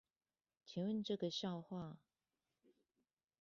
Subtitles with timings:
[0.65, 1.99] 請問這個笑話